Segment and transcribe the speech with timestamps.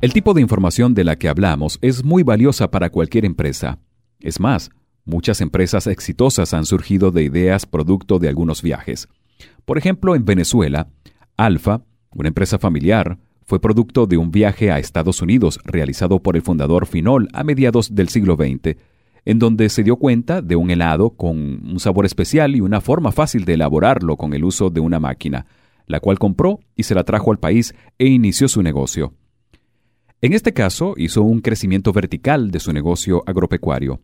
[0.00, 3.80] El tipo de información de la que hablamos es muy valiosa para cualquier empresa.
[4.20, 4.70] Es más,
[5.04, 9.08] muchas empresas exitosas han surgido de ideas producto de algunos viajes.
[9.64, 10.86] Por ejemplo, en Venezuela,
[11.36, 11.82] Alfa,
[12.14, 16.86] una empresa familiar, fue producto de un viaje a Estados Unidos realizado por el fundador
[16.86, 18.76] Finol a mediados del siglo XX,
[19.24, 23.10] en donde se dio cuenta de un helado con un sabor especial y una forma
[23.10, 25.46] fácil de elaborarlo con el uso de una máquina,
[25.86, 29.12] la cual compró y se la trajo al país e inició su negocio.
[30.20, 34.00] En este caso, hizo un crecimiento vertical de su negocio agropecuario.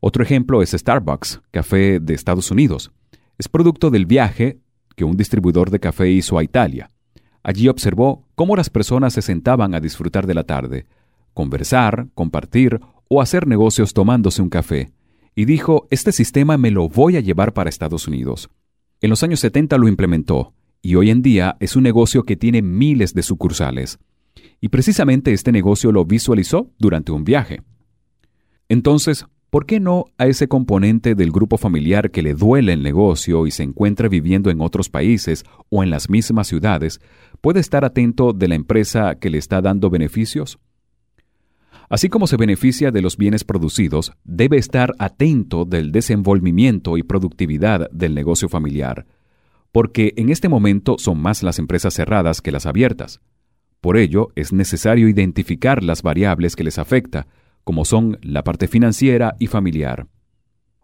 [0.00, 2.92] Otro ejemplo es Starbucks, café de Estados Unidos.
[3.38, 4.58] Es producto del viaje
[4.96, 6.90] que un distribuidor de café hizo a Italia.
[7.42, 10.84] Allí observó cómo las personas se sentaban a disfrutar de la tarde,
[11.32, 14.92] conversar, compartir o hacer negocios tomándose un café,
[15.34, 18.50] y dijo, este sistema me lo voy a llevar para Estados Unidos.
[19.00, 20.52] En los años 70 lo implementó,
[20.82, 23.98] y hoy en día es un negocio que tiene miles de sucursales.
[24.60, 27.62] Y precisamente este negocio lo visualizó durante un viaje.
[28.68, 33.46] Entonces, ¿por qué no a ese componente del grupo familiar que le duele el negocio
[33.46, 37.00] y se encuentra viviendo en otros países o en las mismas ciudades,
[37.40, 40.58] puede estar atento de la empresa que le está dando beneficios?
[41.88, 47.90] Así como se beneficia de los bienes producidos, debe estar atento del desenvolvimiento y productividad
[47.90, 49.06] del negocio familiar,
[49.70, 53.20] porque en este momento son más las empresas cerradas que las abiertas.
[53.84, 57.26] Por ello, es necesario identificar las variables que les afecta,
[57.64, 60.06] como son la parte financiera y familiar.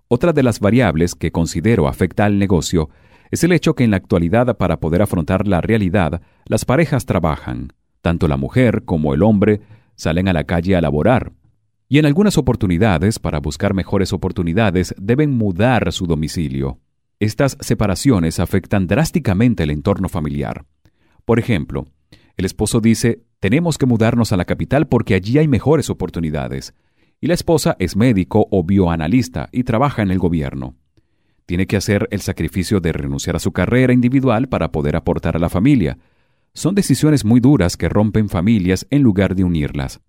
[0.08, 2.90] Otra de las variables que considero afecta al negocio
[3.30, 7.72] es el hecho que en la actualidad para poder afrontar la realidad, las parejas trabajan.
[8.02, 9.62] Tanto la mujer como el hombre
[9.94, 11.32] salen a la calle a laborar.
[11.88, 16.80] Y en algunas oportunidades, para buscar mejores oportunidades, deben mudar su domicilio.
[17.18, 20.66] Estas separaciones afectan drásticamente el entorno familiar.
[21.24, 21.86] Por ejemplo,
[22.36, 26.74] el esposo dice, tenemos que mudarnos a la capital porque allí hay mejores oportunidades.
[27.20, 30.74] Y la esposa es médico o bioanalista y trabaja en el gobierno.
[31.46, 35.40] Tiene que hacer el sacrificio de renunciar a su carrera individual para poder aportar a
[35.40, 35.98] la familia.
[36.54, 40.00] Son decisiones muy duras que rompen familias en lugar de unirlas.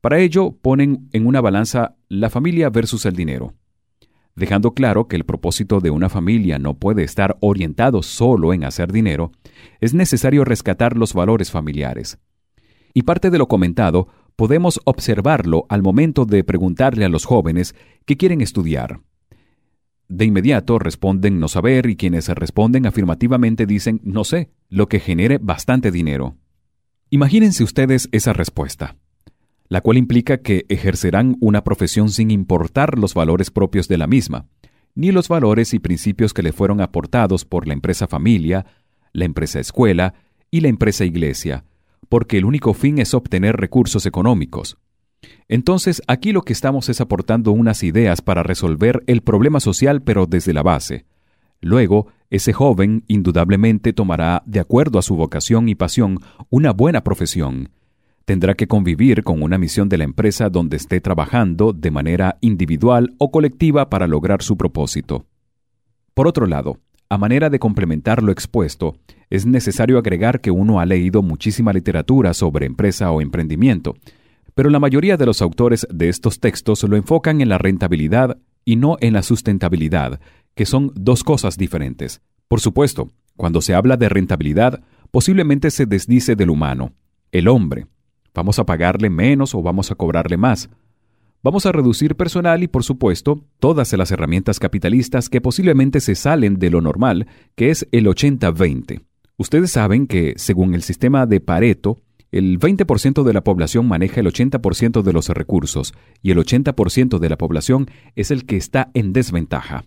[0.00, 3.54] Para ello ponen en una balanza la familia versus el dinero
[4.38, 8.92] dejando claro que el propósito de una familia no puede estar orientado solo en hacer
[8.92, 9.32] dinero,
[9.80, 12.18] es necesario rescatar los valores familiares.
[12.94, 18.16] Y parte de lo comentado podemos observarlo al momento de preguntarle a los jóvenes que
[18.16, 19.00] quieren estudiar.
[20.08, 25.38] De inmediato responden no saber y quienes responden afirmativamente dicen no sé, lo que genere
[25.38, 26.36] bastante dinero.
[27.10, 28.96] Imagínense ustedes esa respuesta
[29.68, 34.46] la cual implica que ejercerán una profesión sin importar los valores propios de la misma,
[34.94, 38.66] ni los valores y principios que le fueron aportados por la empresa familia,
[39.12, 40.14] la empresa escuela
[40.50, 41.64] y la empresa iglesia,
[42.08, 44.78] porque el único fin es obtener recursos económicos.
[45.48, 50.26] Entonces, aquí lo que estamos es aportando unas ideas para resolver el problema social pero
[50.26, 51.04] desde la base.
[51.60, 57.70] Luego, ese joven indudablemente tomará, de acuerdo a su vocación y pasión, una buena profesión,
[58.28, 63.14] tendrá que convivir con una misión de la empresa donde esté trabajando de manera individual
[63.16, 65.24] o colectiva para lograr su propósito.
[66.12, 66.78] Por otro lado,
[67.08, 68.98] a manera de complementar lo expuesto,
[69.30, 73.94] es necesario agregar que uno ha leído muchísima literatura sobre empresa o emprendimiento,
[74.54, 78.76] pero la mayoría de los autores de estos textos lo enfocan en la rentabilidad y
[78.76, 80.20] no en la sustentabilidad,
[80.54, 82.20] que son dos cosas diferentes.
[82.46, 86.92] Por supuesto, cuando se habla de rentabilidad, posiblemente se desdice del humano,
[87.32, 87.86] el hombre,
[88.38, 90.70] ¿Vamos a pagarle menos o vamos a cobrarle más?
[91.42, 96.60] Vamos a reducir personal y, por supuesto, todas las herramientas capitalistas que posiblemente se salen
[96.60, 97.26] de lo normal,
[97.56, 99.02] que es el 80-20.
[99.38, 101.98] Ustedes saben que, según el sistema de Pareto,
[102.30, 107.28] el 20% de la población maneja el 80% de los recursos y el 80% de
[107.28, 109.84] la población es el que está en desventaja.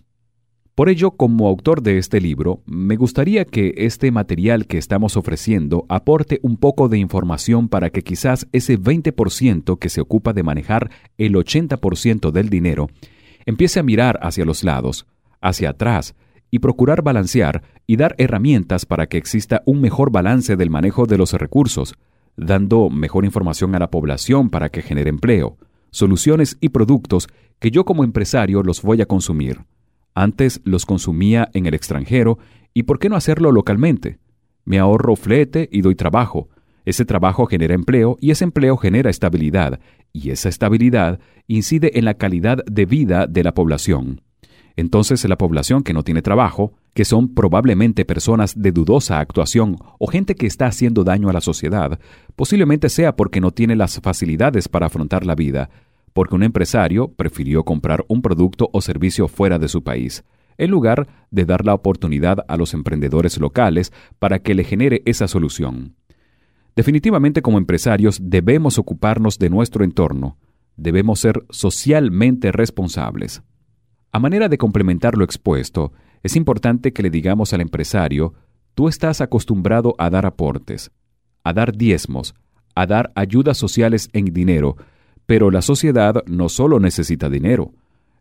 [0.74, 5.84] Por ello, como autor de este libro, me gustaría que este material que estamos ofreciendo
[5.90, 10.90] aporte un poco de información para que quizás ese 20% que se ocupa de manejar
[11.18, 12.88] el 80% del dinero
[13.44, 15.06] empiece a mirar hacia los lados,
[15.42, 16.14] hacia atrás,
[16.50, 21.18] y procurar balancear y dar herramientas para que exista un mejor balance del manejo de
[21.18, 21.96] los recursos,
[22.34, 25.58] dando mejor información a la población para que genere empleo,
[25.90, 27.28] soluciones y productos
[27.58, 29.66] que yo como empresario los voy a consumir.
[30.14, 32.38] Antes los consumía en el extranjero
[32.74, 34.18] y ¿por qué no hacerlo localmente?
[34.64, 36.48] Me ahorro flete y doy trabajo.
[36.84, 39.80] Ese trabajo genera empleo y ese empleo genera estabilidad
[40.12, 44.20] y esa estabilidad incide en la calidad de vida de la población.
[44.76, 50.06] Entonces la población que no tiene trabajo, que son probablemente personas de dudosa actuación o
[50.06, 51.98] gente que está haciendo daño a la sociedad,
[52.36, 55.70] posiblemente sea porque no tiene las facilidades para afrontar la vida,
[56.12, 60.24] porque un empresario prefirió comprar un producto o servicio fuera de su país,
[60.58, 65.28] en lugar de dar la oportunidad a los emprendedores locales para que le genere esa
[65.28, 65.96] solución.
[66.76, 70.38] Definitivamente como empresarios debemos ocuparnos de nuestro entorno,
[70.76, 73.42] debemos ser socialmente responsables.
[74.10, 75.92] A manera de complementar lo expuesto,
[76.22, 78.34] es importante que le digamos al empresario,
[78.74, 80.90] tú estás acostumbrado a dar aportes,
[81.44, 82.34] a dar diezmos,
[82.74, 84.76] a dar ayudas sociales en dinero,
[85.26, 87.72] pero la sociedad no solo necesita dinero,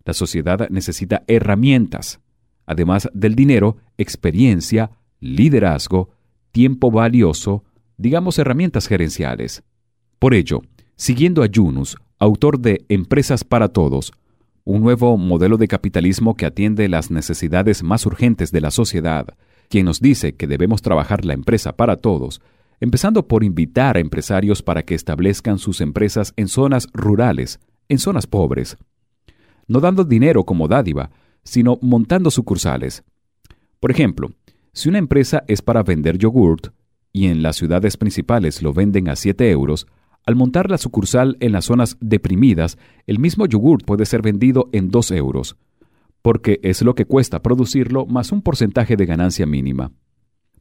[0.06, 2.19] la sociedad necesita herramientas.
[2.65, 6.09] Además del dinero, experiencia, liderazgo,
[6.51, 7.63] tiempo valioso,
[7.98, 9.63] digamos herramientas gerenciales.
[10.19, 10.62] Por ello,
[10.95, 14.13] siguiendo a Yunus, autor de Empresas para Todos,
[14.63, 19.36] un nuevo modelo de capitalismo que atiende las necesidades más urgentes de la sociedad,
[19.69, 22.42] quien nos dice que debemos trabajar la empresa para todos,
[22.81, 28.28] empezando por invitar a empresarios para que establezcan sus empresas en zonas rurales, en zonas
[28.28, 28.78] pobres,
[29.68, 31.12] no dando dinero como dádiva,
[31.44, 33.04] sino montando sucursales.
[33.80, 34.31] Por ejemplo,
[34.74, 36.69] si una empresa es para vender yogurt
[37.13, 39.88] y en las ciudades principales lo venden a 7 euros,
[40.25, 44.89] al montar la sucursal en las zonas deprimidas, el mismo yogurt puede ser vendido en
[44.89, 45.56] 2 euros,
[46.22, 49.92] porque es lo que cuesta producirlo más un porcentaje de ganancia mínima.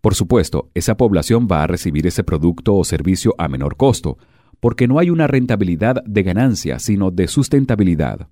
[0.01, 4.17] Por supuesto, esa población va a recibir ese producto o servicio a menor costo,
[4.59, 8.29] porque no hay una rentabilidad de ganancia, sino de sustentabilidad.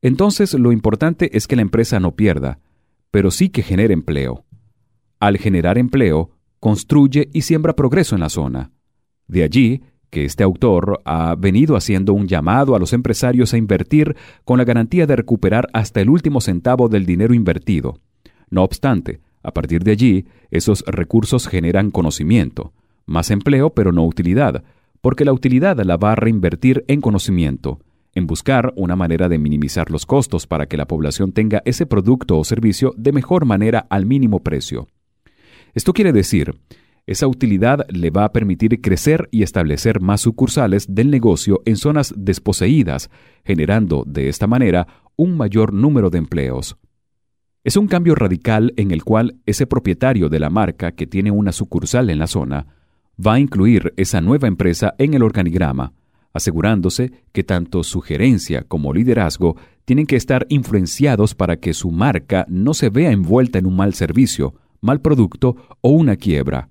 [0.00, 2.60] Entonces, lo importante es que la empresa no pierda,
[3.10, 4.44] pero sí que genere empleo.
[5.18, 6.30] Al generar empleo,
[6.60, 8.72] construye y siembra progreso en la zona.
[9.26, 14.16] De allí que este autor ha venido haciendo un llamado a los empresarios a invertir
[14.44, 18.00] con la garantía de recuperar hasta el último centavo del dinero invertido.
[18.50, 22.72] No obstante, a partir de allí, esos recursos generan conocimiento,
[23.06, 24.62] más empleo pero no utilidad,
[25.00, 27.80] porque la utilidad la va a reinvertir en conocimiento,
[28.14, 32.38] en buscar una manera de minimizar los costos para que la población tenga ese producto
[32.38, 34.88] o servicio de mejor manera al mínimo precio.
[35.74, 36.54] Esto quiere decir
[37.08, 42.12] esa utilidad le va a permitir crecer y establecer más sucursales del negocio en zonas
[42.14, 43.08] desposeídas,
[43.46, 44.86] generando de esta manera
[45.16, 46.76] un mayor número de empleos.
[47.64, 51.52] Es un cambio radical en el cual ese propietario de la marca que tiene una
[51.52, 52.66] sucursal en la zona
[53.24, 55.92] va a incluir esa nueva empresa en el organigrama,
[56.32, 62.46] asegurándose que tanto su gerencia como liderazgo tienen que estar influenciados para que su marca
[62.48, 66.68] no se vea envuelta en un mal servicio, mal producto o una quiebra.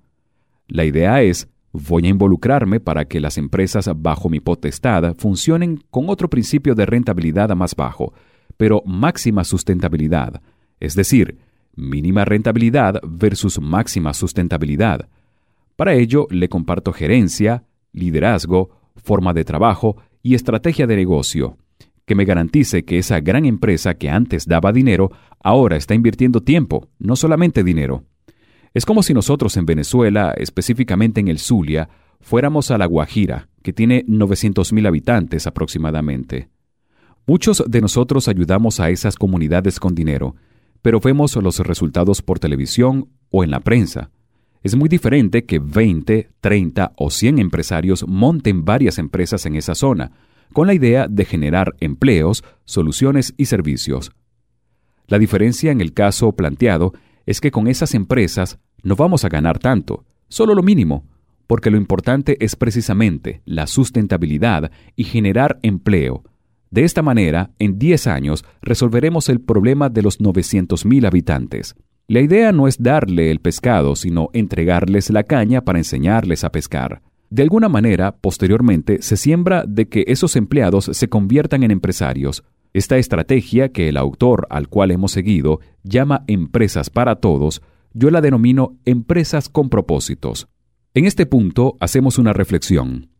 [0.68, 6.08] La idea es, voy a involucrarme para que las empresas bajo mi potestad funcionen con
[6.08, 8.14] otro principio de rentabilidad más bajo,
[8.56, 10.40] pero máxima sustentabilidad,
[10.80, 11.38] es decir,
[11.74, 15.08] mínima rentabilidad versus máxima sustentabilidad.
[15.76, 21.56] Para ello le comparto gerencia, liderazgo, forma de trabajo y estrategia de negocio,
[22.04, 26.88] que me garantice que esa gran empresa que antes daba dinero, ahora está invirtiendo tiempo,
[26.98, 28.04] no solamente dinero.
[28.74, 31.88] Es como si nosotros en Venezuela, específicamente en el Zulia,
[32.20, 36.48] fuéramos a La Guajira, que tiene 900.000 habitantes aproximadamente.
[37.26, 40.34] Muchos de nosotros ayudamos a esas comunidades con dinero,
[40.82, 44.10] pero vemos los resultados por televisión o en la prensa.
[44.62, 50.12] Es muy diferente que 20, 30 o 100 empresarios monten varias empresas en esa zona,
[50.52, 54.12] con la idea de generar empleos, soluciones y servicios.
[55.06, 56.92] La diferencia en el caso planteado
[57.26, 61.06] es que con esas empresas no vamos a ganar tanto, solo lo mínimo,
[61.46, 66.24] porque lo importante es precisamente la sustentabilidad y generar empleo.
[66.70, 71.74] De esta manera, en 10 años resolveremos el problema de los 900.000 habitantes.
[72.08, 77.02] La idea no es darle el pescado, sino entregarles la caña para enseñarles a pescar.
[77.30, 82.96] De alguna manera, posteriormente, se siembra de que esos empleados se conviertan en empresarios, esta
[82.96, 88.78] estrategia que el autor al cual hemos seguido llama empresas para todos, yo la denomino
[88.84, 90.48] empresas con propósitos.
[90.94, 93.10] En este punto hacemos una reflexión.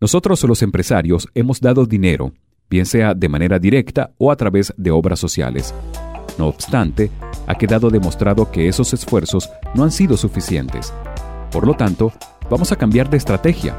[0.00, 2.32] Nosotros los empresarios hemos dado dinero,
[2.72, 5.72] bien sea de manera directa o a través de obras sociales.
[6.38, 7.10] No obstante,
[7.46, 10.92] ha quedado demostrado que esos esfuerzos no han sido suficientes.
[11.52, 12.12] Por lo tanto,
[12.50, 13.76] vamos a cambiar de estrategia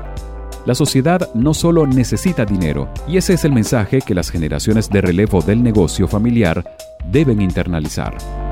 [0.65, 5.01] la sociedad no solo necesita dinero, y ese es el mensaje que las generaciones de
[5.01, 6.63] relevo del negocio familiar
[7.12, 8.42] deben internalizar.